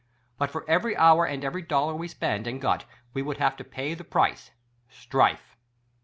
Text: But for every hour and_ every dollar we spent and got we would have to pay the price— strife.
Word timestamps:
But 0.41 0.49
for 0.49 0.67
every 0.67 0.97
hour 0.97 1.27
and_ 1.29 1.43
every 1.43 1.61
dollar 1.61 1.93
we 1.93 2.07
spent 2.07 2.47
and 2.47 2.59
got 2.59 2.85
we 3.13 3.21
would 3.21 3.37
have 3.37 3.55
to 3.57 3.63
pay 3.63 3.93
the 3.93 4.03
price— 4.03 4.49
strife. 4.89 5.55